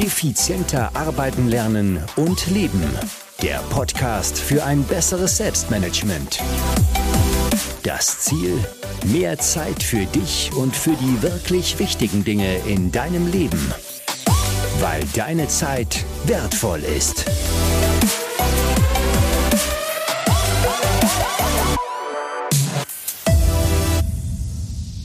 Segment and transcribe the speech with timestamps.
[0.00, 2.82] Effizienter arbeiten lernen und leben.
[3.42, 6.42] Der Podcast für ein besseres Selbstmanagement.
[7.82, 8.64] Das Ziel?
[9.04, 13.74] Mehr Zeit für dich und für die wirklich wichtigen Dinge in deinem Leben.
[14.80, 17.26] Weil deine Zeit wertvoll ist.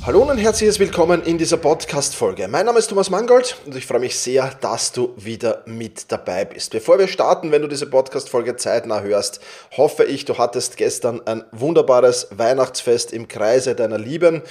[0.06, 2.48] Hallo und herzliches Willkommen in dieser Podcast-Folge.
[2.48, 6.46] Mein Name ist Thomas Mangold und ich freue mich sehr, dass du wieder mit dabei
[6.46, 6.74] bist.
[6.74, 9.40] Bevor wir starten, wenn du diese Podcast-Folge zeitnah hörst,
[9.76, 14.44] hoffe ich, du hattest gestern ein wunderbares Weihnachtsfest im Kreise deiner Lieben.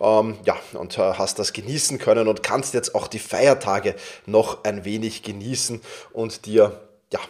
[0.00, 4.64] Ähm, ja, und äh, hast das genießen können und kannst jetzt auch die Feiertage noch
[4.64, 5.82] ein wenig genießen
[6.14, 6.80] und dir
[7.12, 7.20] ja,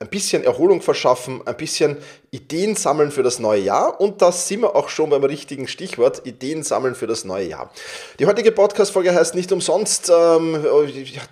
[0.00, 1.96] ein bisschen Erholung verschaffen, ein bisschen
[2.30, 6.26] Ideen sammeln für das neue Jahr und da sind wir auch schon beim richtigen Stichwort,
[6.26, 7.70] Ideen sammeln für das neue Jahr.
[8.18, 10.64] Die heutige Podcast-Folge heißt nicht umsonst ähm,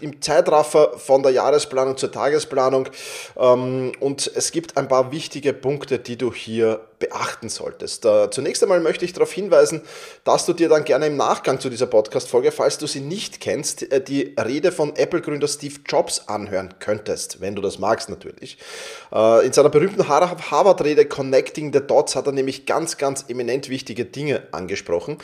[0.01, 2.89] im Zeitraffer von der Jahresplanung zur Tagesplanung
[3.39, 8.07] ähm, und es gibt ein paar wichtige Punkte, die du hier beachten solltest.
[8.31, 9.83] Zunächst einmal möchte ich darauf hinweisen,
[10.25, 13.91] dass du dir dann gerne im Nachgang zu dieser Podcast-Folge, falls du sie nicht kennst,
[13.93, 18.59] äh, die Rede von Apple-Gründer Steve Jobs anhören könntest, wenn du das magst natürlich.
[19.13, 23.69] Äh, in seiner berühmten Harvard-Rede Rede Connecting the Dots hat er nämlich ganz, ganz eminent
[23.69, 25.19] wichtige Dinge angesprochen.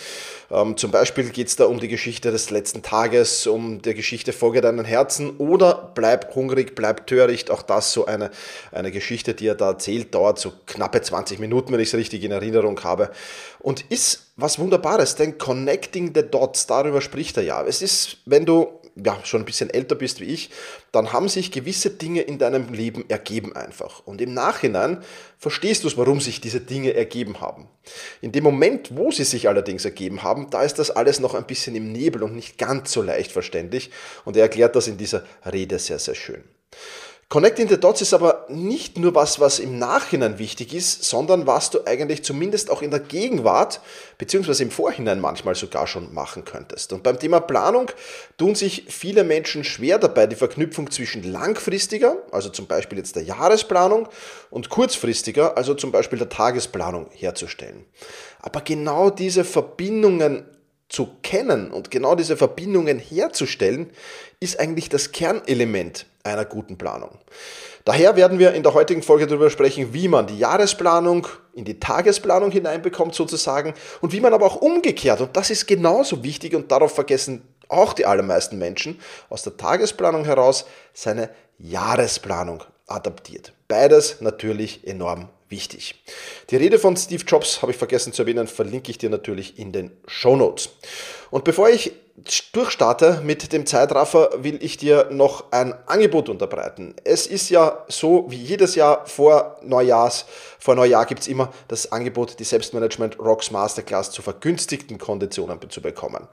[0.50, 4.33] Ähm, zum Beispiel geht es da um die Geschichte des letzten Tages, um die Geschichte
[4.33, 7.50] Folge deinen Herzen oder bleib hungrig, bleib töricht.
[7.50, 8.31] Auch das so eine,
[8.72, 12.22] eine Geschichte, die er da erzählt, dauert so knappe 20 Minuten, wenn ich es richtig
[12.24, 13.10] in Erinnerung habe.
[13.58, 17.62] Und ist was Wunderbares, denn Connecting the Dots, darüber spricht er ja.
[17.64, 20.50] Es ist, wenn du ja, schon ein bisschen älter bist wie ich,
[20.92, 24.02] dann haben sich gewisse Dinge in deinem Leben ergeben einfach.
[24.06, 25.02] Und im Nachhinein
[25.38, 27.68] verstehst du es, warum sich diese Dinge ergeben haben.
[28.20, 31.46] In dem Moment, wo sie sich allerdings ergeben haben, da ist das alles noch ein
[31.46, 33.91] bisschen im Nebel und nicht ganz so leicht verständlich.
[34.24, 36.42] Und er erklärt das in dieser Rede sehr, sehr schön.
[37.31, 41.70] Connecting the Dots ist aber nicht nur was, was im Nachhinein wichtig ist, sondern was
[41.70, 43.81] du eigentlich zumindest auch in der Gegenwart
[44.19, 46.93] beziehungsweise im Vorhinein manchmal sogar schon machen könntest.
[46.93, 47.93] Und beim Thema Planung
[48.37, 53.22] tun sich viele Menschen schwer dabei, die Verknüpfung zwischen langfristiger, also zum Beispiel jetzt der
[53.22, 54.09] Jahresplanung,
[54.50, 57.84] und kurzfristiger, also zum Beispiel der Tagesplanung herzustellen.
[58.41, 60.47] Aber genau diese Verbindungen
[60.91, 63.91] zu kennen und genau diese Verbindungen herzustellen,
[64.41, 67.19] ist eigentlich das Kernelement einer guten Planung.
[67.84, 71.81] Daher werden wir in der heutigen Folge darüber sprechen, wie man die Jahresplanung in die
[71.81, 76.71] Tagesplanung hineinbekommt sozusagen und wie man aber auch umgekehrt, und das ist genauso wichtig und
[76.71, 83.53] darauf vergessen auch die allermeisten Menschen, aus der Tagesplanung heraus seine Jahresplanung adaptiert.
[83.69, 85.94] Beides natürlich enorm wichtig.
[86.50, 89.72] Die Rede von Steve Jobs habe ich vergessen zu erwähnen, verlinke ich dir natürlich in
[89.72, 90.71] den Show Notes.
[91.31, 91.93] Und bevor ich
[92.53, 96.94] durchstarte mit dem Zeitraffer, will ich dir noch ein Angebot unterbreiten.
[97.05, 100.27] Es ist ja so, wie jedes Jahr vor Neujahrs,
[100.59, 105.81] vor Neujahr gibt es immer das Angebot, die Selbstmanagement Rocks Masterclass zu vergünstigten Konditionen zu
[105.81, 106.28] bekommen.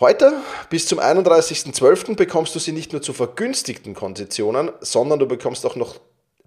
[0.00, 0.32] Heute
[0.70, 2.16] bis zum 31.12.
[2.16, 5.96] bekommst du sie nicht nur zu vergünstigten Konditionen, sondern du bekommst auch noch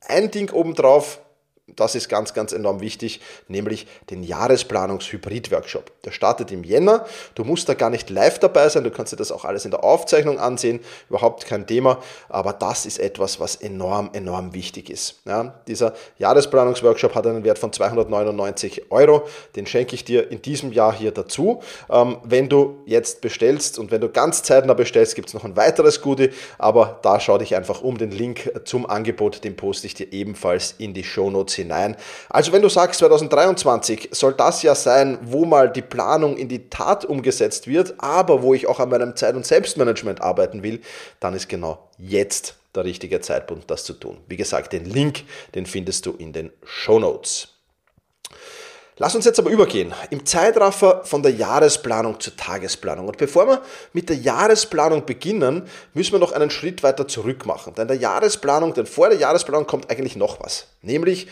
[0.02, 1.20] ein Ding obendrauf,
[1.68, 5.92] das ist ganz, ganz enorm wichtig, nämlich den Jahresplanungs-Hybrid-Workshop.
[6.04, 7.06] Der startet im Jänner.
[7.36, 9.72] Du musst da gar nicht live dabei sein, du kannst dir das auch alles in
[9.72, 15.22] der Aufzeichnung ansehen, überhaupt kein Thema, aber das ist etwas, was enorm, enorm wichtig ist.
[15.26, 19.24] Ja, dieser Jahresplanungsworkshop hat einen Wert von 299 Euro,
[19.56, 21.62] den schenke ich dir in diesem Jahr hier dazu.
[21.90, 25.56] Ähm, wenn du jetzt bestellst und wenn du ganz zeitnah bestellst, gibt es noch ein
[25.56, 29.94] weiteres Goodie, aber da schau dich einfach um den Link zum Angebot, den poste ich
[29.94, 31.96] dir ebenfalls in die Show Notes hinein.
[32.30, 36.70] Also wenn du sagst, 2023 soll das ja sein, wo mal die Planung in die
[36.70, 40.82] Tat umgesetzt wird, aber wo ich auch an meinem Zeit- und Selbstmanagement arbeiten will,
[41.20, 44.18] dann ist genau jetzt der richtige Zeitpunkt, das zu tun.
[44.28, 45.24] Wie gesagt, den Link,
[45.56, 47.53] den findest du in den Show Notes.
[48.98, 53.08] Lass uns jetzt aber übergehen im Zeitraffer von der Jahresplanung zur Tagesplanung.
[53.08, 53.62] Und bevor wir
[53.92, 57.74] mit der Jahresplanung beginnen, müssen wir noch einen Schritt weiter zurück machen.
[57.76, 60.68] Denn der Jahresplanung, denn vor der Jahresplanung kommt eigentlich noch was.
[60.84, 61.28] Nämlich,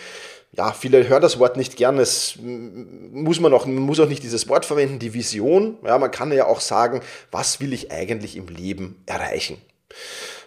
[0.54, 4.24] ja, viele hören das Wort nicht gern, es muss man auch, man muss auch nicht
[4.24, 5.78] dieses Wort verwenden, die Vision.
[5.86, 9.62] Ja, man kann ja auch sagen, was will ich eigentlich im Leben erreichen?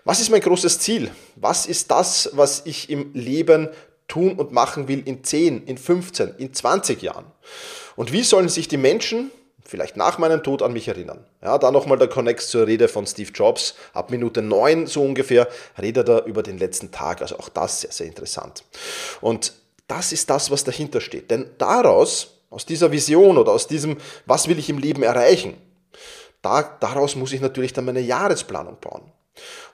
[0.04, 1.10] Was ist mein großes Ziel?
[1.36, 3.68] Was ist das, was ich im Leben
[4.08, 7.26] tun und machen will in 10, in 15, in 20 Jahren?
[7.96, 9.30] Und wie sollen sich die Menschen
[9.64, 11.24] vielleicht nach meinem Tod an mich erinnern.
[11.42, 13.74] Ja, da nochmal der Connect zur Rede von Steve Jobs.
[13.92, 15.48] Ab Minute 9 so ungefähr
[15.80, 17.22] redet er über den letzten Tag.
[17.22, 18.64] Also auch das sehr, sehr interessant.
[19.20, 19.52] Und
[19.88, 21.30] das ist das, was dahinter steht.
[21.30, 23.96] Denn daraus, aus dieser Vision oder aus diesem,
[24.26, 25.54] was will ich im Leben erreichen,
[26.42, 29.10] da, daraus muss ich natürlich dann meine Jahresplanung bauen.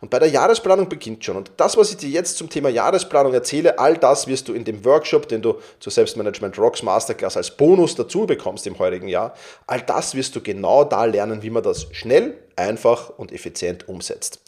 [0.00, 1.36] Und bei der Jahresplanung beginnt schon.
[1.36, 4.64] Und das, was ich dir jetzt zum Thema Jahresplanung erzähle, all das wirst du in
[4.64, 9.34] dem Workshop, den du zur Selbstmanagement Rocks Masterclass als Bonus dazu bekommst im heurigen Jahr,
[9.66, 14.40] all das wirst du genau da lernen, wie man das schnell, einfach und effizient umsetzt.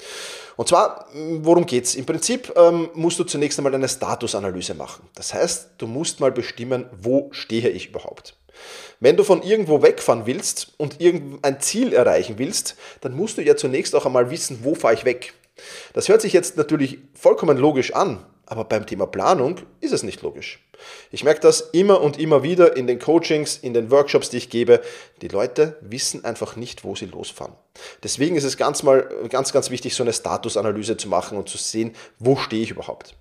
[0.56, 1.94] Und zwar, worum geht es?
[1.94, 5.08] Im Prinzip ähm, musst du zunächst einmal eine Statusanalyse machen.
[5.14, 8.36] Das heißt, du musst mal bestimmen, wo stehe ich überhaupt.
[9.00, 13.56] Wenn du von irgendwo wegfahren willst und irgendein Ziel erreichen willst, dann musst du ja
[13.56, 15.32] zunächst auch einmal wissen, wo fahre ich weg.
[15.92, 20.20] Das hört sich jetzt natürlich vollkommen logisch an, aber beim Thema Planung ist es nicht
[20.20, 20.62] logisch.
[21.10, 24.50] Ich merke das immer und immer wieder in den Coachings, in den Workshops, die ich
[24.50, 24.82] gebe.
[25.22, 27.54] Die Leute wissen einfach nicht, wo sie losfahren.
[28.02, 31.56] Deswegen ist es ganz mal ganz, ganz wichtig, so eine Statusanalyse zu machen und zu
[31.56, 33.16] sehen, wo stehe ich überhaupt.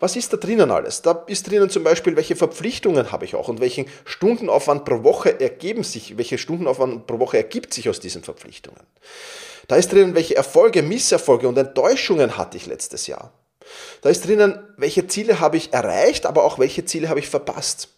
[0.00, 1.02] Was ist da drinnen alles?
[1.02, 5.40] Da ist drinnen zum Beispiel, welche Verpflichtungen habe ich auch und welchen Stundenaufwand pro Woche
[5.40, 8.80] ergeben sich, welche Stundenaufwand pro Woche ergibt sich aus diesen Verpflichtungen.
[9.68, 13.32] Da ist drinnen, welche Erfolge, Misserfolge und Enttäuschungen hatte ich letztes Jahr.
[14.02, 17.88] Da ist drinnen, welche Ziele habe ich erreicht, aber auch welche Ziele habe ich verpasst.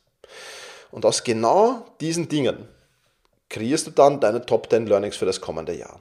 [0.91, 2.69] Und aus genau diesen Dingen
[3.49, 6.01] kreierst du dann deine Top 10 Learnings für das kommende Jahr.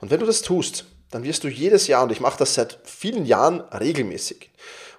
[0.00, 2.78] Und wenn du das tust, dann wirst du jedes Jahr, und ich mache das seit
[2.84, 4.50] vielen Jahren regelmäßig,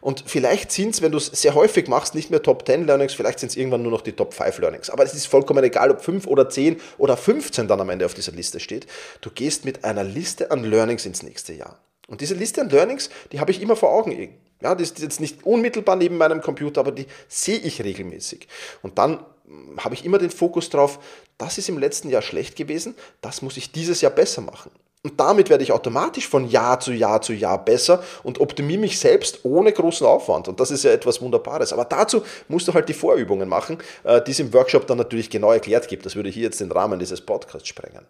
[0.04, 3.14] und vielleicht sind es, wenn du es sehr häufig machst, nicht mehr Top 10 Learnings,
[3.14, 4.90] vielleicht sind es irgendwann nur noch die Top 5 Learnings.
[4.90, 8.14] Aber es ist vollkommen egal, ob 5 oder 10 oder 15 dann am Ende auf
[8.14, 8.86] dieser Liste steht.
[9.22, 11.80] Du gehst mit einer Liste an Learnings ins nächste Jahr.
[12.08, 14.38] Und diese Liste an Learnings, die habe ich immer vor Augen.
[14.62, 18.48] Ja, die ist jetzt nicht unmittelbar neben meinem Computer, aber die sehe ich regelmäßig.
[18.82, 21.00] Und dann hm, habe ich immer den Fokus drauf,
[21.38, 24.72] das ist im letzten Jahr schlecht gewesen, das muss ich dieses Jahr besser machen.
[25.06, 28.98] Und damit werde ich automatisch von Jahr zu Jahr zu Jahr besser und optimiere mich
[28.98, 30.48] selbst ohne großen Aufwand.
[30.48, 31.74] Und das ist ja etwas Wunderbares.
[31.74, 35.30] Aber dazu musst du halt die Vorübungen machen, äh, die es im Workshop dann natürlich
[35.30, 36.06] genau erklärt gibt.
[36.06, 38.06] Das würde hier jetzt den Rahmen dieses Podcasts sprengen.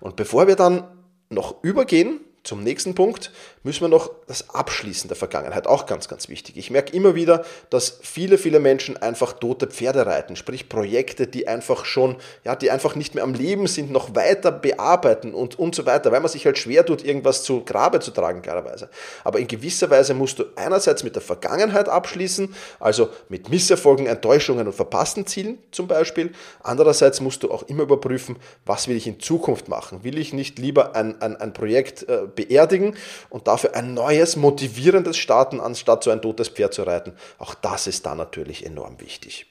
[0.00, 0.84] Und bevor wir dann
[1.30, 3.32] noch übergehen zum nächsten Punkt
[3.62, 6.56] müssen wir noch das Abschließen der Vergangenheit, auch ganz, ganz wichtig.
[6.56, 11.46] Ich merke immer wieder, dass viele, viele Menschen einfach tote Pferde reiten, sprich Projekte, die
[11.46, 15.74] einfach schon, ja, die einfach nicht mehr am Leben sind, noch weiter bearbeiten und, und
[15.74, 18.88] so weiter, weil man sich halt schwer tut, irgendwas zu Grabe zu tragen, klarerweise.
[19.22, 24.66] Aber in gewisser Weise musst du einerseits mit der Vergangenheit abschließen, also mit Misserfolgen, Enttäuschungen
[24.66, 26.32] und verpassten Zielen zum Beispiel.
[26.62, 30.02] Andererseits musst du auch immer überprüfen, was will ich in Zukunft machen?
[30.02, 32.96] Will ich nicht lieber ein, ein, ein Projekt äh, beerdigen
[33.28, 37.12] und dafür ein neues, motivierendes starten, anstatt so ein totes Pferd zu reiten.
[37.38, 39.46] Auch das ist da natürlich enorm wichtig.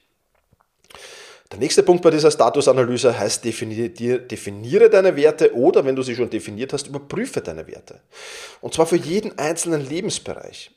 [1.50, 6.30] Der nächste Punkt bei dieser Statusanalyse heißt, definiere, deine Werte oder, wenn du sie schon
[6.30, 8.00] definiert hast, überprüfe deine Werte.
[8.60, 10.70] Und zwar für jeden einzelnen Lebensbereich.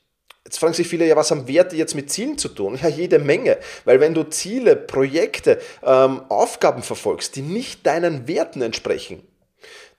[0.46, 2.78] Jetzt fragen sich viele, ja, was haben Werte jetzt mit Zielen zu tun?
[2.82, 3.60] Ja, jede Menge.
[3.86, 9.22] Weil wenn du Ziele, Projekte, ähm, Aufgaben verfolgst, die nicht deinen Werten entsprechen,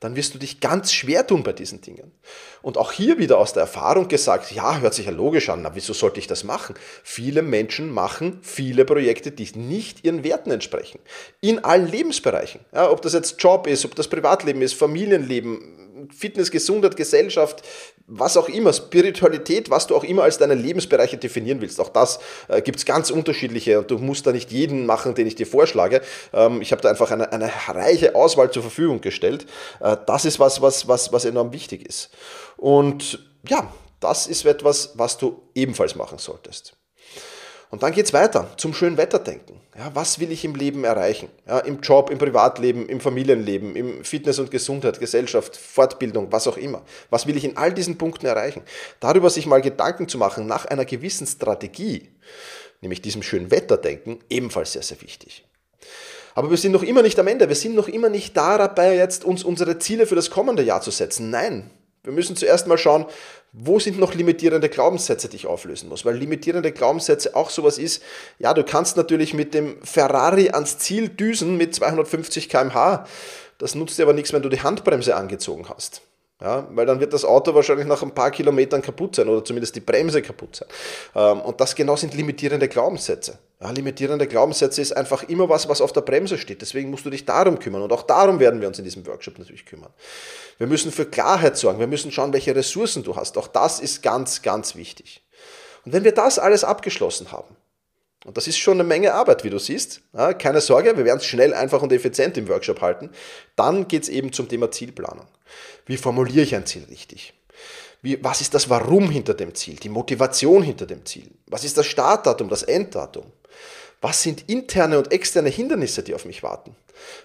[0.05, 2.12] dann wirst du dich ganz schwer tun bei diesen Dingen.
[2.61, 5.75] Und auch hier wieder aus der Erfahrung gesagt, ja, hört sich ja logisch an, na,
[5.75, 6.75] wieso sollte ich das machen?
[7.03, 11.01] Viele Menschen machen viele Projekte, die nicht ihren Werten entsprechen.
[11.41, 12.61] In allen Lebensbereichen.
[12.75, 17.62] Ja, ob das jetzt Job ist, ob das Privatleben ist, Familienleben, Fitness, Gesundheit, Gesellschaft,
[18.06, 21.81] was auch immer, Spiritualität, was du auch immer als deine Lebensbereiche definieren willst.
[21.81, 22.19] Auch das
[22.49, 25.47] äh, gibt es ganz unterschiedliche und du musst da nicht jeden machen, den ich dir
[25.47, 26.03] vorschlage.
[26.33, 29.47] Ähm, ich habe da einfach eine, eine reiche Auswahl zur Verfügung gestellt.
[29.81, 32.11] Äh, das ist was, was, was, was enorm wichtig ist.
[32.56, 36.77] Und ja, das ist etwas, was du ebenfalls machen solltest.
[37.71, 39.61] Und dann geht es weiter zum schönen Wetterdenken.
[39.77, 41.29] Ja, was will ich im Leben erreichen?
[41.47, 46.56] Ja, Im Job, im Privatleben, im Familienleben, im Fitness und Gesundheit, Gesellschaft, Fortbildung, was auch
[46.56, 46.83] immer.
[47.11, 48.63] Was will ich in all diesen Punkten erreichen?
[49.01, 52.09] Darüber sich mal Gedanken zu machen nach einer gewissen Strategie,
[52.83, 55.44] nämlich diesem schönen Wetterdenken, ebenfalls sehr, sehr wichtig.
[56.37, 57.49] Aber wir sind noch immer nicht am Ende.
[57.49, 60.81] Wir sind noch immer nicht da dabei, jetzt uns unsere Ziele für das kommende Jahr
[60.81, 61.31] zu setzen.
[61.31, 61.71] Nein,
[62.03, 63.06] wir müssen zuerst mal schauen,
[63.56, 66.05] wo sind noch limitierende Glaubenssätze, die ich auflösen muss?
[66.05, 68.03] Weil limitierende Glaubenssätze auch sowas ist,
[68.41, 73.06] ja, du kannst natürlich mit dem Ferrari ans Ziel düsen mit 250 km/h.
[73.58, 76.03] Das nutzt dir aber nichts, wenn du die Handbremse angezogen hast.
[76.41, 79.76] Ja, weil dann wird das Auto wahrscheinlich nach ein paar Kilometern kaputt sein oder zumindest
[79.76, 80.69] die Bremse kaputt sein.
[81.14, 83.38] Ähm, und das genau sind limitierende Glaubenssätze.
[83.60, 86.60] Ja, limitierende Glaubenssätze ist einfach immer was, was auf der Bremse steht.
[86.60, 87.82] Deswegen musst du dich darum kümmern.
[87.82, 89.93] Und auch darum werden wir uns in diesem Workshop natürlich kümmern.
[90.58, 91.79] Wir müssen für Klarheit sorgen.
[91.79, 93.38] Wir müssen schauen, welche Ressourcen du hast.
[93.38, 95.22] Auch das ist ganz, ganz wichtig.
[95.84, 97.56] Und wenn wir das alles abgeschlossen haben,
[98.24, 100.00] und das ist schon eine Menge Arbeit, wie du siehst.
[100.14, 103.10] Ja, keine Sorge, wir werden es schnell, einfach und effizient im Workshop halten.
[103.55, 105.26] Dann geht es eben zum Thema Zielplanung.
[105.86, 107.34] Wie formuliere ich ein Ziel richtig?
[108.03, 109.76] Wie, was ist das Warum hinter dem Ziel?
[109.76, 111.31] Die Motivation hinter dem Ziel?
[111.46, 113.24] Was ist das Startdatum, das Enddatum?
[114.00, 116.76] Was sind interne und externe Hindernisse, die auf mich warten?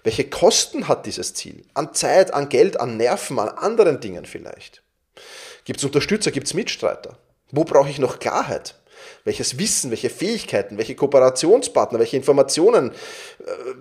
[0.04, 1.66] Welche Kosten hat dieses Ziel?
[1.74, 4.82] An Zeit, an Geld, an Nerven, an anderen Dingen vielleicht?
[5.66, 7.18] Gibt es Unterstützer, gibt es Mitstreiter?
[7.52, 8.76] Wo brauche ich noch Klarheit?
[9.26, 12.92] Welches Wissen, welche Fähigkeiten, welche Kooperationspartner, welche Informationen,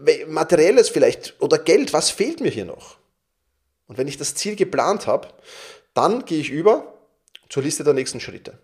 [0.04, 2.96] äh, materielles vielleicht oder Geld, was fehlt mir hier noch?
[3.88, 5.28] Und wenn ich das Ziel geplant habe,
[5.94, 6.94] dann gehe ich über
[7.48, 8.58] zur Liste der nächsten Schritte.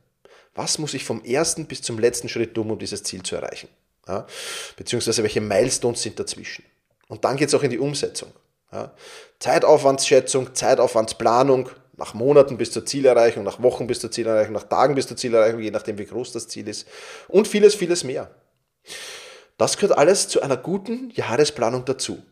[0.54, 3.68] Was muss ich vom ersten bis zum letzten Schritt tun, um dieses Ziel zu erreichen?
[4.06, 4.26] Ja?
[4.76, 6.64] Beziehungsweise welche Milestones sind dazwischen?
[7.08, 8.30] Und dann geht es auch in die Umsetzung.
[8.70, 8.92] Ja?
[9.40, 15.06] Zeitaufwandsschätzung, Zeitaufwandsplanung, nach Monaten bis zur Zielerreichung, nach Wochen bis zur Zielerreichung, nach Tagen bis
[15.06, 16.86] zur Zielerreichung, je nachdem wie groß das Ziel ist
[17.28, 18.30] und vieles, vieles mehr.
[19.56, 22.22] Das gehört alles zu einer guten Jahresplanung dazu.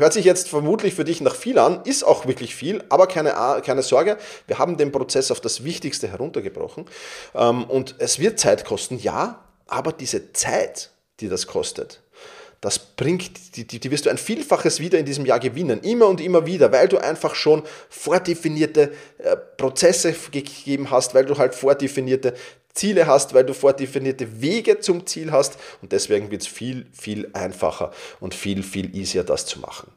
[0.00, 3.34] Hört sich jetzt vermutlich für dich nach viel an, ist auch wirklich viel, aber keine,
[3.62, 4.16] keine Sorge,
[4.46, 6.86] wir haben den Prozess auf das Wichtigste heruntergebrochen
[7.34, 10.88] ähm, und es wird Zeit kosten, ja, aber diese Zeit,
[11.20, 12.00] die das kostet,
[12.62, 15.80] das bringt, die, die, wirst du ein Vielfaches wieder in diesem Jahr gewinnen.
[15.80, 21.38] Immer und immer wieder, weil du einfach schon vordefinierte äh, Prozesse gegeben hast, weil du
[21.38, 22.34] halt vordefinierte
[22.74, 27.30] Ziele hast, weil du vordefinierte Wege zum Ziel hast und deswegen wird es viel, viel
[27.32, 29.92] einfacher und viel, viel easier, das zu machen.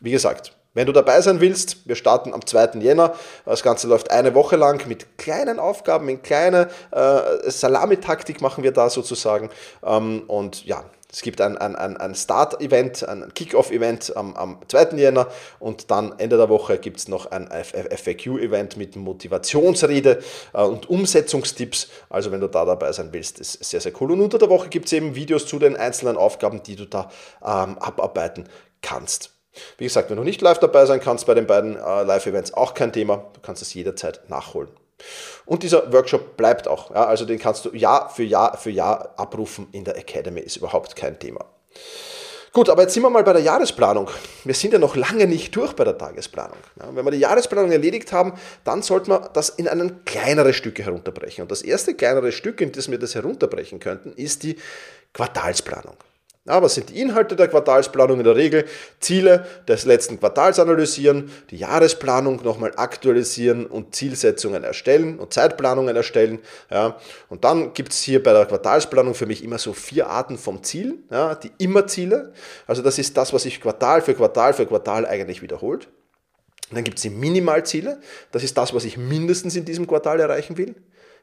[0.00, 2.78] Wie gesagt, wenn du dabei sein willst, wir starten am 2.
[2.80, 3.14] Jänner.
[3.44, 8.70] Das Ganze läuft eine Woche lang mit kleinen Aufgaben, in kleiner äh, Salamitaktik machen wir
[8.70, 9.50] da sozusagen.
[9.82, 14.96] Ähm, und ja, es gibt ein, ein, ein Start-Event, ein Kick-Off-Event am, am 2.
[14.96, 20.88] Jänner und dann Ende der Woche gibt es noch ein FAQ-Event mit Motivationsrede äh, und
[20.88, 21.88] Umsetzungstipps.
[22.08, 24.12] Also wenn du da dabei sein willst, ist sehr, sehr cool.
[24.12, 27.10] Und unter der Woche gibt es eben Videos zu den einzelnen Aufgaben, die du da
[27.42, 28.48] ähm, abarbeiten
[28.82, 29.30] kannst.
[29.78, 32.74] Wie gesagt, wenn du nicht live dabei sein kannst bei den beiden äh, Live-Events, auch
[32.74, 33.30] kein Thema.
[33.32, 34.70] Du kannst es jederzeit nachholen.
[35.46, 36.90] Und dieser Workshop bleibt auch.
[36.90, 40.56] Ja, also den kannst du Jahr für Jahr für Jahr abrufen in der Academy, ist
[40.56, 41.44] überhaupt kein Thema.
[42.52, 44.10] Gut, aber jetzt sind wir mal bei der Jahresplanung.
[44.42, 46.56] Wir sind ja noch lange nicht durch bei der Tagesplanung.
[46.80, 48.32] Ja, wenn wir die Jahresplanung erledigt haben,
[48.64, 51.42] dann sollte man das in einen kleinere Stücke herunterbrechen.
[51.42, 54.58] Und das erste kleinere Stück, in das wir das herunterbrechen könnten, ist die
[55.12, 55.96] Quartalsplanung.
[56.46, 58.18] Was sind die Inhalte der Quartalsplanung?
[58.18, 58.64] In der Regel
[58.98, 66.38] Ziele des letzten Quartals analysieren, die Jahresplanung nochmal aktualisieren und Zielsetzungen erstellen und Zeitplanungen erstellen.
[66.70, 66.96] Ja,
[67.28, 70.62] und dann gibt es hier bei der Quartalsplanung für mich immer so vier Arten vom
[70.62, 72.32] Ziel, ja, die Immer-Ziele.
[72.66, 75.88] Also das ist das, was sich Quartal für Quartal für Quartal eigentlich wiederholt.
[76.70, 78.00] Und dann gibt es die Minimalziele.
[78.32, 80.74] Das ist das, was ich mindestens in diesem Quartal erreichen will.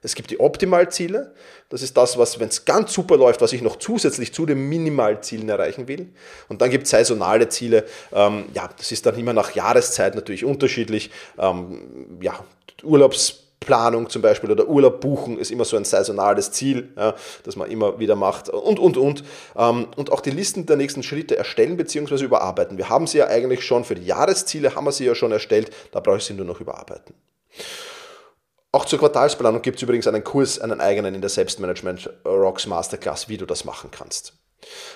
[0.02, 1.34] Es gibt die Optimalziele.
[1.70, 4.70] Das ist das, was, wenn es ganz super läuft, was ich noch zusätzlich zu den
[4.70, 6.10] Minimalzielen erreichen will.
[6.48, 7.86] Und dann gibt es saisonale Ziele.
[8.14, 11.12] Ähm, ja, das ist dann immer nach Jahreszeit natürlich unterschiedlich.
[11.38, 12.40] Ähm, ja,
[12.84, 17.70] Urlaubsplanung zum Beispiel oder Urlaub buchen ist immer so ein saisonales Ziel, ja, das man
[17.70, 19.24] immer wieder macht und, und, und.
[19.56, 22.24] Ähm, und auch die Listen der nächsten Schritte erstellen bzw.
[22.24, 22.78] überarbeiten.
[22.78, 25.72] Wir haben sie ja eigentlich schon für die Jahresziele, haben wir sie ja schon erstellt,
[25.92, 27.16] da brauche ich sie nur noch überarbeiten.
[28.78, 33.28] Auch zur Quartalsplanung gibt es übrigens einen Kurs, einen eigenen in der Selbstmanagement Rocks Masterclass,
[33.28, 34.34] wie du das machen kannst.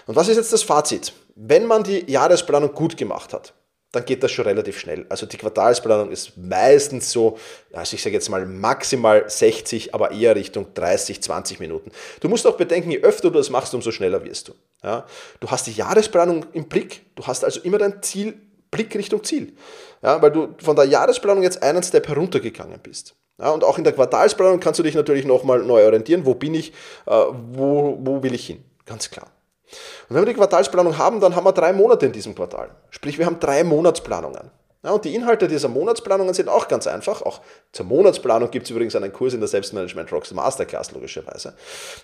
[0.06, 1.14] Und was ist jetzt das Fazit?
[1.34, 3.56] Wenn man die Jahresplanung gut gemacht hat,
[3.92, 5.08] dann geht das schon relativ schnell.
[5.10, 7.40] Also die Quartalsplanung ist meistens so,
[7.74, 11.90] also ich sage jetzt mal maximal 60, aber eher Richtung 30, 20 Minuten.
[12.20, 14.54] Du musst auch bedenken, je öfter du das machst, umso schneller wirst du.
[14.84, 15.08] Ja?
[15.40, 19.54] Du hast die Jahresplanung im Blick, du hast also immer dein Ziel, Blick Richtung Ziel.
[20.04, 20.22] Ja?
[20.22, 23.16] Weil du von der Jahresplanung jetzt einen Step heruntergegangen bist.
[23.42, 26.26] Ja, und auch in der Quartalsplanung kannst du dich natürlich nochmal neu orientieren.
[26.26, 26.74] Wo bin ich?
[27.08, 28.64] Äh, wo, wo will ich hin?
[28.86, 29.28] Ganz klar.
[30.10, 32.70] Und wenn wir die Quartalsplanung haben, dann haben wir drei Monate in diesem Quartal.
[32.92, 34.52] Sprich, wir haben drei Monatsplanungen.
[34.84, 37.22] Ja, und die Inhalte dieser Monatsplanungen sind auch ganz einfach.
[37.22, 41.54] Auch zur Monatsplanung gibt es übrigens einen Kurs in der Selbstmanagement Rocks Masterclass, logischerweise.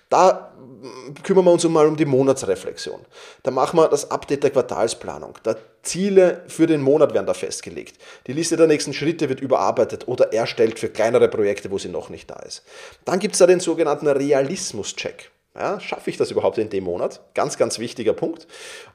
[0.09, 2.99] Da mm, kümmern wir uns mal um die Monatsreflexion.
[3.41, 5.33] Da machen wir das Update der Quartalsplanung.
[5.41, 7.97] Da Ziele für den Monat werden da festgelegt.
[8.27, 12.09] Die Liste der nächsten Schritte wird überarbeitet oder erstellt für kleinere Projekte, wo sie noch
[12.09, 12.63] nicht da ist.
[13.05, 15.31] Dann gibt es da den sogenannten Realismus-Check.
[15.55, 17.21] Ja, schaffe ich das überhaupt in dem Monat?
[17.33, 18.45] Ganz, ganz wichtiger Punkt.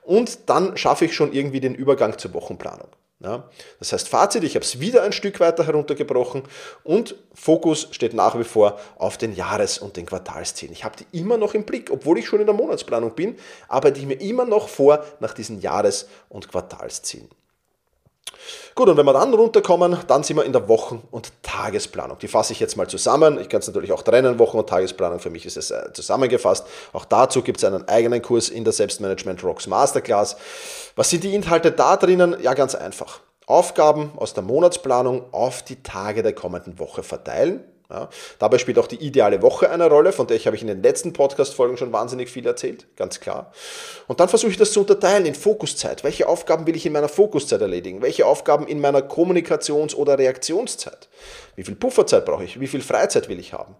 [0.02, 2.86] Und dann schaffe ich schon irgendwie den Übergang zur Wochenplanung.
[3.22, 3.44] Ja,
[3.78, 6.42] das heißt, Fazit, ich habe es wieder ein Stück weiter heruntergebrochen
[6.82, 10.72] und Fokus steht nach wie vor auf den Jahres- und den Quartalszielen.
[10.72, 13.36] Ich habe die immer noch im Blick, obwohl ich schon in der Monatsplanung bin,
[13.68, 17.28] arbeite ich mir immer noch vor nach diesen Jahres- und Quartalszielen.
[18.74, 22.18] Gut, und wenn wir dann runterkommen, dann sind wir in der Wochen- und Tagesplanung.
[22.18, 23.38] Die fasse ich jetzt mal zusammen.
[23.38, 25.18] Ich kann es natürlich auch trennen, Wochen- und Tagesplanung.
[25.18, 26.66] Für mich ist es äh, zusammengefasst.
[26.92, 30.36] Auch dazu gibt es einen eigenen Kurs in der Selbstmanagement Rocks Masterclass.
[30.96, 32.36] Was sind die Inhalte da drinnen?
[32.40, 33.20] Ja, ganz einfach.
[33.46, 38.08] Aufgaben aus der Monatsplanung auf die Tage der kommenden Woche verteilen Ja,
[38.38, 40.82] dabei spielt auch die ideale Woche eine Rolle, von der ich habe ich in den
[40.82, 43.52] letzten Podcast-Folgen schon wahnsinnig viel erzählt, ganz klar.
[44.08, 46.02] Und dann versuche ich das zu unterteilen in Fokuszeit.
[46.02, 48.00] Welche Aufgaben will ich in meiner Fokuszeit erledigen?
[48.00, 51.10] Welche Aufgaben in meiner Kommunikations- oder Reaktionszeit?
[51.54, 52.58] Wie viel Pufferzeit brauche ich?
[52.58, 53.76] Wie viel Freizeit will ich haben?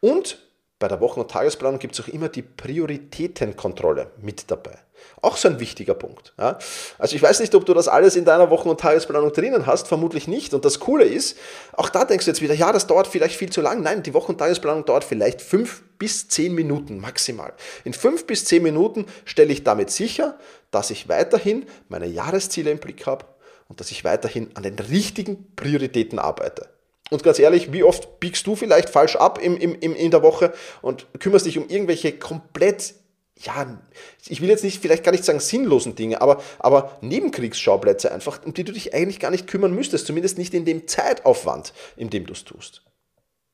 [0.00, 0.45] Und
[0.78, 4.78] bei der Wochen- und Tagesplanung gibt es auch immer die Prioritätenkontrolle mit dabei.
[5.22, 6.34] Auch so ein wichtiger Punkt.
[6.38, 6.58] Ja.
[6.98, 9.88] Also ich weiß nicht, ob du das alles in deiner Wochen- und Tagesplanung drinnen hast,
[9.88, 10.52] vermutlich nicht.
[10.52, 11.38] Und das Coole ist,
[11.72, 13.82] auch da denkst du jetzt wieder, ja, das dauert vielleicht viel zu lang.
[13.82, 17.52] Nein, die Wochen- und Tagesplanung dauert vielleicht fünf bis zehn Minuten maximal.
[17.84, 20.38] In fünf bis zehn Minuten stelle ich damit sicher,
[20.70, 23.24] dass ich weiterhin meine Jahresziele im Blick habe
[23.68, 26.68] und dass ich weiterhin an den richtigen Prioritäten arbeite.
[27.10, 30.22] Und ganz ehrlich, wie oft biegst du vielleicht falsch ab im, im, im, in der
[30.22, 32.94] Woche und kümmerst dich um irgendwelche komplett,
[33.38, 33.78] ja,
[34.26, 38.54] ich will jetzt nicht, vielleicht gar nicht sagen sinnlosen Dinge, aber, aber Nebenkriegsschauplätze einfach, um
[38.54, 42.26] die du dich eigentlich gar nicht kümmern müsstest, zumindest nicht in dem Zeitaufwand, in dem
[42.26, 42.82] du es tust.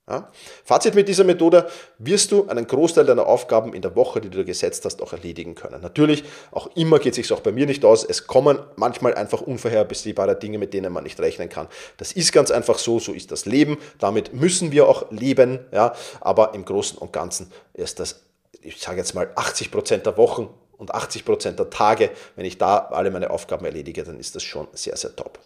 [0.09, 0.29] Ja?
[0.65, 1.69] Fazit mit dieser Methode,
[1.99, 5.55] wirst du einen Großteil deiner Aufgaben in der Woche, die du gesetzt hast, auch erledigen
[5.55, 5.81] können.
[5.81, 8.05] Natürlich, auch immer geht es sich auch bei mir nicht aus.
[8.05, 11.69] Es kommen manchmal einfach unvorhersehbare Dinge, mit denen man nicht rechnen kann.
[11.99, 13.79] Das ist ganz einfach so, so ist das Leben.
[13.99, 15.61] Damit müssen wir auch leben.
[15.73, 15.95] Ja?
[16.21, 18.23] Aber im Großen und Ganzen ist das,
[18.61, 22.59] ich sage jetzt mal, 80 Prozent der Wochen und 80 Prozent der Tage, wenn ich
[22.59, 25.39] da alle meine Aufgaben erledige, dann ist das schon sehr, sehr top.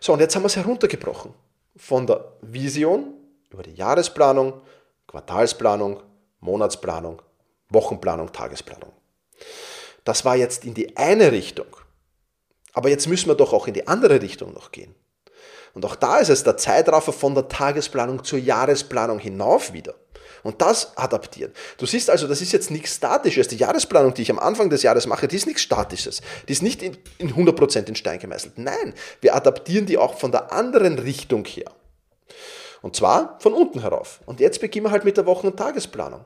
[0.00, 1.32] So, und jetzt haben wir es heruntergebrochen.
[1.76, 3.14] Von der Vision
[3.50, 4.62] über die Jahresplanung,
[5.06, 6.02] Quartalsplanung,
[6.40, 7.20] Monatsplanung,
[7.68, 8.92] Wochenplanung, Tagesplanung.
[10.04, 11.66] Das war jetzt in die eine Richtung.
[12.72, 14.94] Aber jetzt müssen wir doch auch in die andere Richtung noch gehen.
[15.74, 19.94] Und auch da ist es der Zeitraffer von der Tagesplanung zur Jahresplanung hinauf wieder.
[20.42, 21.52] Und das adaptieren.
[21.76, 23.48] Du siehst also, das ist jetzt nichts Statisches.
[23.48, 26.22] Die Jahresplanung, die ich am Anfang des Jahres mache, die ist nichts Statisches.
[26.48, 28.56] Die ist nicht in, in 100% in Stein gemeißelt.
[28.56, 31.70] Nein, wir adaptieren die auch von der anderen Richtung her.
[32.82, 34.20] Und zwar von unten herauf.
[34.26, 36.24] Und jetzt beginnen wir halt mit der Wochen- und Tagesplanung.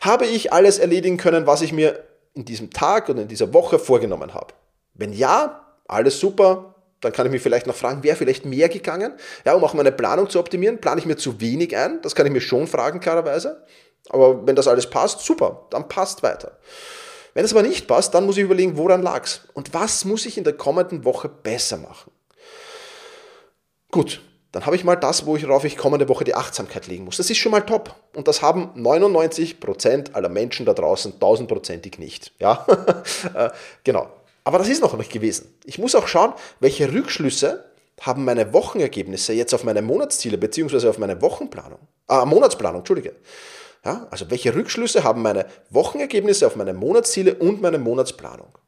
[0.00, 2.02] Habe ich alles erledigen können, was ich mir
[2.34, 4.54] in diesem Tag oder in dieser Woche vorgenommen habe?
[4.94, 9.12] Wenn ja, alles super, dann kann ich mich vielleicht noch fragen, wäre vielleicht mehr gegangen?
[9.44, 12.00] Ja, um auch meine Planung zu optimieren, plane ich mir zu wenig ein?
[12.02, 13.64] Das kann ich mir schon fragen, klarerweise.
[14.08, 16.58] Aber wenn das alles passt, super, dann passt weiter.
[17.34, 19.42] Wenn es aber nicht passt, dann muss ich überlegen, woran lag es?
[19.54, 22.12] Und was muss ich in der kommenden Woche besser machen?
[23.90, 24.20] Gut,
[24.52, 27.16] dann habe ich mal das, worauf ich kommende Woche die Achtsamkeit legen muss.
[27.16, 27.94] Das ist schon mal top.
[28.14, 32.32] Und das haben 99% aller Menschen da draußen tausendprozentig nicht.
[32.38, 32.66] Ja,
[33.34, 33.50] äh,
[33.82, 34.08] genau.
[34.44, 35.54] Aber das ist noch nicht gewesen.
[35.64, 37.64] Ich muss auch schauen, welche Rückschlüsse
[38.00, 43.14] haben meine Wochenergebnisse jetzt auf meine Monatsziele beziehungsweise auf meine Wochenplanung, äh, Monatsplanung, Entschuldige.
[43.84, 48.58] Ja, also welche Rückschlüsse haben meine Wochenergebnisse auf meine Monatsziele und meine Monatsplanung?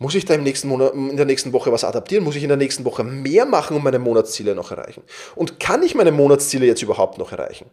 [0.00, 2.22] Muss ich da im nächsten Monat, in der nächsten Woche was adaptieren?
[2.22, 5.02] Muss ich in der nächsten Woche mehr machen, um meine Monatsziele noch erreichen?
[5.34, 7.66] Und kann ich meine Monatsziele jetzt überhaupt noch erreichen?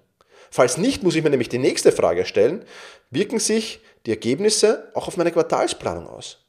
[0.50, 2.66] Falls nicht, muss ich mir nämlich die nächste Frage stellen.
[3.12, 6.40] Wirken sich die Ergebnisse auch auf meine Quartalsplanung aus?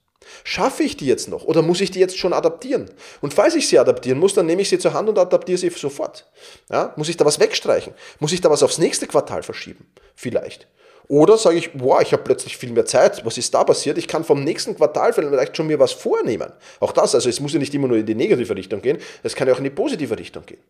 [0.44, 2.90] Schaffe ich die jetzt noch oder muss ich die jetzt schon adaptieren?
[3.20, 5.70] Und falls ich sie adaptieren muss, dann nehme ich sie zur Hand und adaptiere sie
[5.70, 6.26] sofort.
[6.70, 6.94] Ja?
[6.96, 7.92] Muss ich da was wegstreichen?
[8.18, 9.86] Muss ich da was aufs nächste Quartal verschieben?
[10.14, 10.68] Vielleicht.
[11.08, 13.24] Oder sage ich, wow, ich habe plötzlich viel mehr Zeit.
[13.24, 13.96] Was ist da passiert?
[13.98, 16.52] Ich kann vom nächsten Quartal vielleicht schon mir was vornehmen.
[16.80, 19.34] Auch das, also es muss ja nicht immer nur in die negative Richtung gehen, es
[19.34, 20.62] kann ja auch in die positive Richtung gehen.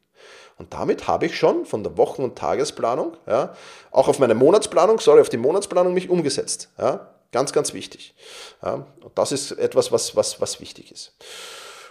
[0.58, 3.54] Und damit habe ich schon von der Wochen- und Tagesplanung, ja,
[3.90, 6.70] auch auf meine Monatsplanung, sorry, auf die Monatsplanung mich umgesetzt.
[6.78, 7.12] Ja.
[7.32, 8.14] Ganz, ganz wichtig.
[8.62, 8.86] Ja.
[9.02, 11.12] Und das ist etwas, was, was, was wichtig ist.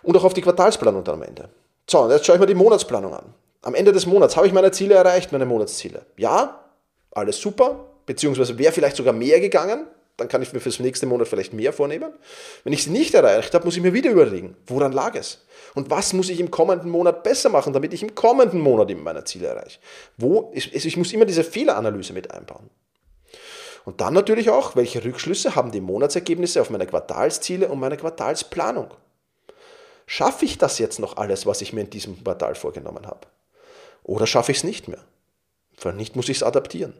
[0.01, 1.49] Und auch auf die Quartalsplanung dann am Ende.
[1.87, 3.33] So, und jetzt schaue ich mir die Monatsplanung an.
[3.61, 6.05] Am Ende des Monats habe ich meine Ziele erreicht, meine Monatsziele.
[6.17, 6.63] Ja,
[7.11, 9.87] alles super, beziehungsweise wäre vielleicht sogar mehr gegangen,
[10.17, 12.13] dann kann ich mir fürs nächste Monat vielleicht mehr vornehmen.
[12.63, 15.45] Wenn ich sie nicht erreicht habe, muss ich mir wieder überlegen, woran lag es?
[15.73, 19.03] Und was muss ich im kommenden Monat besser machen, damit ich im kommenden Monat eben
[19.03, 19.79] meine Ziele erreiche?
[20.17, 22.69] Wo, ich muss immer diese Fehleranalyse mit einbauen.
[23.83, 28.93] Und dann natürlich auch, welche Rückschlüsse haben die Monatsergebnisse auf meine Quartalsziele und meine Quartalsplanung?
[30.07, 33.27] Schaffe ich das jetzt noch alles, was ich mir in diesem Quartal vorgenommen habe?
[34.03, 35.03] Oder schaffe ich es nicht mehr?
[35.81, 36.93] Wenn nicht, muss ich es adaptieren.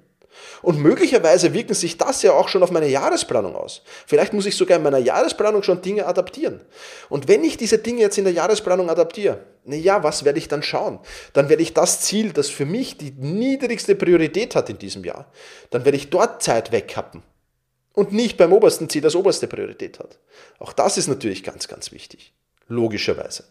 [0.61, 3.81] Und möglicherweise wirken sich das ja auch schon auf meine Jahresplanung aus.
[4.07, 6.61] Vielleicht muss ich sogar in meiner Jahresplanung schon Dinge adaptieren.
[7.09, 10.47] Und wenn ich diese Dinge jetzt in der Jahresplanung adaptiere, na ja, was werde ich
[10.47, 10.99] dann schauen?
[11.33, 15.31] Dann werde ich das Ziel, das für mich die niedrigste Priorität hat in diesem Jahr,
[15.71, 17.23] dann werde ich dort Zeit wegkappen.
[17.93, 20.19] Und nicht beim obersten Ziel, das oberste Priorität hat.
[20.59, 22.33] Auch das ist natürlich ganz, ganz wichtig.
[22.67, 23.45] Logischerweise.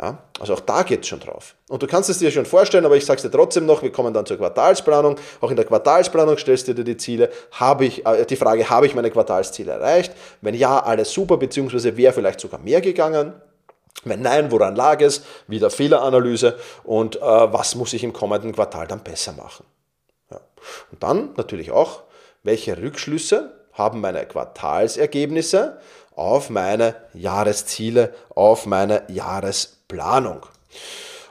[0.00, 1.56] Ja, also auch da geht es schon drauf.
[1.68, 3.90] Und du kannst es dir schon vorstellen, aber ich sage es dir trotzdem noch, wir
[3.90, 5.16] kommen dann zur Quartalsplanung.
[5.40, 8.86] Auch in der Quartalsplanung stellst du dir die Ziele, habe ich, äh, die Frage, habe
[8.86, 10.12] ich meine Quartalsziele erreicht?
[10.40, 13.32] Wenn ja, alles super, beziehungsweise wäre vielleicht sogar mehr gegangen.
[14.04, 15.22] Wenn nein, woran lag es?
[15.48, 19.66] Wieder Fehleranalyse und äh, was muss ich im kommenden Quartal dann besser machen?
[20.30, 20.40] Ja.
[20.92, 22.02] Und dann natürlich auch,
[22.44, 25.80] welche Rückschlüsse haben meine Quartalsergebnisse
[26.14, 29.77] auf meine Jahresziele, auf meine Jahresplanung?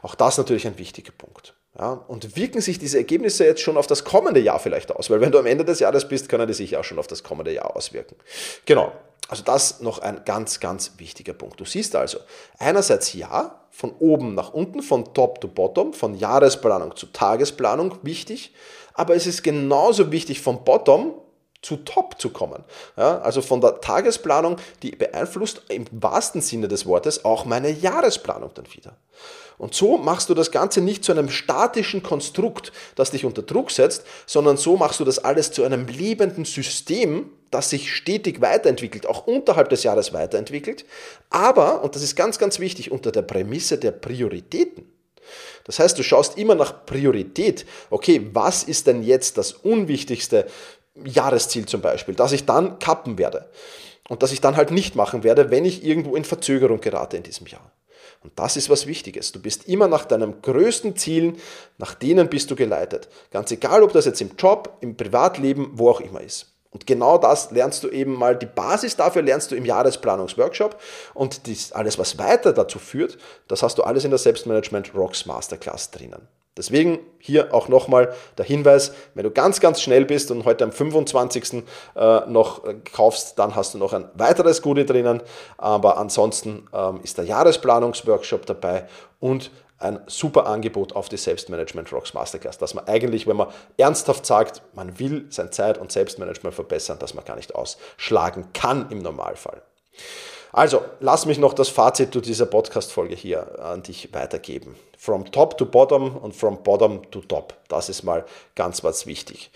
[0.02, 1.54] Auch das natürlich ein wichtiger Punkt.
[1.78, 5.12] Ja, und wirken sich diese Ergebnisse jetzt schon auf das kommende Jahr vielleicht aus?
[5.12, 7.22] Weil wenn du am Ende des Jahres bist, können die sich auch schon auf das
[7.22, 8.15] kommende Jahr auswirken.
[8.65, 8.91] Genau.
[9.30, 11.60] Also das noch ein ganz, ganz wichtiger Punkt.
[11.60, 12.20] Du siehst also,
[12.58, 18.54] einerseits ja, von oben nach unten, von Top to Bottom, von Jahresplanung zu Tagesplanung wichtig,
[18.93, 21.13] aber es ist genauso wichtig vom Bottom
[21.68, 22.64] zu Top zu kommen.
[22.96, 28.52] Ja, also von der Tagesplanung, die beeinflusst im wahrsten Sinne des Wortes auch meine Jahresplanung
[28.54, 28.96] dann wieder.
[29.58, 33.72] Und so machst du das Ganze nicht zu einem statischen Konstrukt, das dich unter Druck
[33.72, 39.06] setzt, sondern so machst du das alles zu einem lebenden System, das sich stetig weiterentwickelt,
[39.06, 40.86] auch unterhalb des Jahres weiterentwickelt,
[41.30, 44.86] aber, und das ist ganz, ganz wichtig, unter der Prämisse der Prioritäten.
[45.68, 47.66] Das heißt, du schaust immer nach Priorität.
[47.90, 50.48] Okay, was ist denn jetzt das unwichtigste
[51.06, 53.50] Jahresziel zum Beispiel, das ich dann kappen werde
[54.10, 57.24] und das ich dann halt nicht machen werde, wenn ich irgendwo in Verzögerung gerate in
[57.24, 57.72] diesem Jahr.
[58.24, 59.32] Und das ist was Wichtiges.
[59.32, 61.38] Du bist immer nach deinen größten Zielen,
[61.78, 63.08] nach denen bist du geleitet.
[63.32, 66.54] Ganz egal, ob das jetzt im Job, im Privatleben, wo auch immer ist.
[66.72, 70.80] Und genau das lernst du eben mal, die Basis dafür lernst du im Jahresplanungsworkshop
[71.14, 75.26] und dies, alles, was weiter dazu führt, das hast du alles in der Selbstmanagement Rocks
[75.26, 76.28] Masterclass drinnen.
[76.58, 80.72] Deswegen hier auch nochmal der Hinweis, wenn du ganz, ganz schnell bist und heute am
[80.72, 81.63] 25.
[81.96, 85.22] Äh, noch äh, kaufst, dann hast du noch ein weiteres Goodie drinnen.
[85.58, 88.88] Aber ansonsten ähm, ist der Jahresplanungsworkshop dabei
[89.20, 94.26] und ein super Angebot auf die Selbstmanagement Rocks Masterclass, dass man eigentlich, wenn man ernsthaft
[94.26, 99.00] sagt, man will sein Zeit- und Selbstmanagement verbessern, dass man gar nicht ausschlagen kann im
[99.00, 99.62] Normalfall.
[100.52, 104.76] Also, lass mich noch das Fazit zu dieser Podcast-Folge hier an dich weitergeben.
[104.98, 107.54] From top to bottom und from bottom to top.
[107.68, 109.52] Das ist mal ganz was wichtig.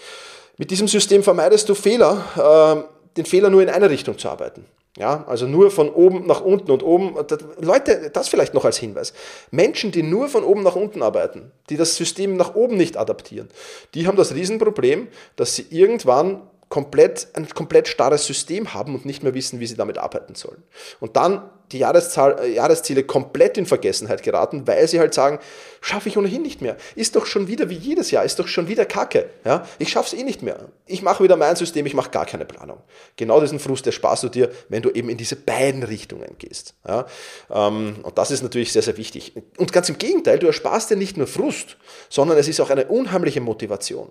[0.57, 4.65] Mit diesem System vermeidest du Fehler, äh, den Fehler nur in eine Richtung zu arbeiten.
[4.97, 7.15] Ja, also nur von oben nach unten und oben.
[7.61, 9.13] Leute, das vielleicht noch als Hinweis.
[9.49, 13.47] Menschen, die nur von oben nach unten arbeiten, die das System nach oben nicht adaptieren,
[13.95, 19.23] die haben das Riesenproblem, dass sie irgendwann komplett, ein komplett starres System haben und nicht
[19.23, 20.63] mehr wissen, wie sie damit arbeiten sollen.
[21.01, 25.39] Und dann die Jahreszahl, äh, Jahresziele komplett in Vergessenheit geraten, weil sie halt sagen,
[25.81, 26.77] schaffe ich ohnehin nicht mehr.
[26.95, 29.29] Ist doch schon wieder wie jedes Jahr, ist doch schon wieder Kacke.
[29.43, 29.67] Ja?
[29.79, 30.69] Ich schaffe es eh nicht mehr.
[30.85, 32.77] Ich mache wieder mein System, ich mache gar keine Planung.
[33.17, 36.75] Genau diesen Frust ersparst du dir, wenn du eben in diese beiden Richtungen gehst.
[36.87, 37.05] Ja?
[37.49, 39.33] Ähm, und das ist natürlich sehr, sehr wichtig.
[39.57, 41.75] Und ganz im Gegenteil, du ersparst dir nicht nur Frust,
[42.09, 44.09] sondern es ist auch eine unheimliche Motivation.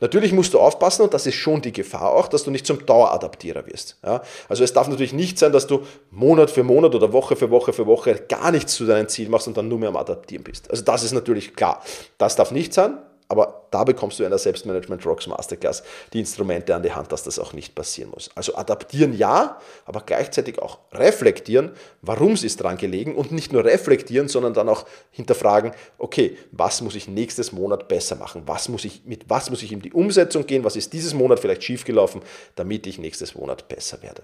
[0.00, 2.84] Natürlich musst du aufpassen und das ist schon die Gefahr auch, dass du nicht zum
[2.84, 3.98] Daueradaptierer wirst.
[4.04, 4.22] Ja?
[4.48, 7.72] Also es darf natürlich nicht sein, dass du Monat für Monat oder Woche für Woche
[7.72, 10.70] für Woche gar nichts zu deinem Ziel machst und dann nur mehr am Adaptieren bist.
[10.70, 11.82] Also das ist natürlich klar.
[12.18, 12.98] Das darf nicht sein.
[13.28, 15.82] Aber da bekommst du in der Selbstmanagement Rocks Masterclass
[16.12, 18.30] die Instrumente an die Hand, dass das auch nicht passieren muss.
[18.34, 23.64] Also adaptieren ja, aber gleichzeitig auch reflektieren, warum es ist dran gelegen und nicht nur
[23.64, 28.42] reflektieren, sondern dann auch hinterfragen, okay, was muss ich nächstes Monat besser machen?
[28.46, 30.64] Was muss ich, mit was muss ich in die Umsetzung gehen?
[30.64, 32.22] Was ist dieses Monat vielleicht schiefgelaufen,
[32.56, 34.22] damit ich nächstes Monat besser werde?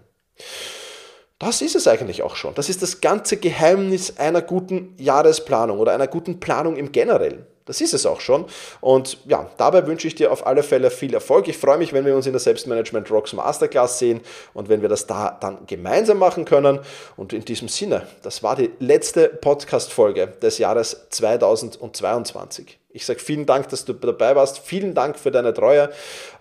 [1.40, 2.54] Das ist es eigentlich auch schon.
[2.54, 7.46] Das ist das ganze Geheimnis einer guten Jahresplanung oder einer guten Planung im Generellen.
[7.66, 8.46] Das ist es auch schon.
[8.80, 11.46] Und ja, dabei wünsche ich dir auf alle Fälle viel Erfolg.
[11.48, 14.20] Ich freue mich, wenn wir uns in der Selbstmanagement Rocks Masterclass sehen
[14.54, 16.80] und wenn wir das da dann gemeinsam machen können.
[17.16, 22.78] Und in diesem Sinne, das war die letzte Podcast-Folge des Jahres 2022.
[22.92, 24.58] Ich sage vielen Dank, dass du dabei warst.
[24.58, 25.90] Vielen Dank für deine Treue.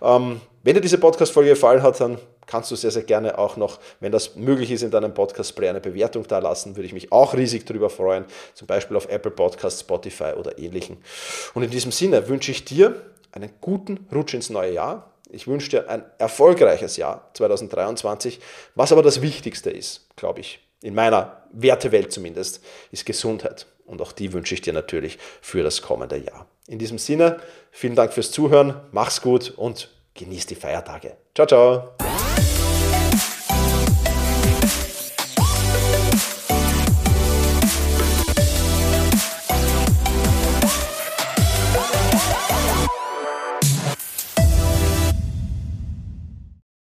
[0.02, 3.78] Ähm, wenn dir diese Podcast-Folge gefallen hat, dann kannst du sehr, sehr gerne auch noch,
[4.00, 6.76] wenn das möglich ist, in deinem Podcast-Player eine Bewertung da lassen.
[6.76, 8.24] Würde ich mich auch riesig darüber freuen.
[8.54, 10.98] Zum Beispiel auf Apple Podcasts, Spotify oder ähnlichen.
[11.54, 13.00] Und in diesem Sinne wünsche ich dir
[13.32, 15.10] einen guten Rutsch ins neue Jahr.
[15.30, 18.40] Ich wünsche dir ein erfolgreiches Jahr 2023.
[18.74, 23.66] Was aber das Wichtigste ist, glaube ich, in meiner Wertewelt zumindest, ist Gesundheit.
[23.86, 26.46] Und auch die wünsche ich dir natürlich für das kommende Jahr.
[26.68, 29.88] In diesem Sinne, vielen Dank fürs Zuhören, mach's gut und
[30.20, 31.16] genieß die Feiertage.
[31.34, 32.09] Ciao, ciao.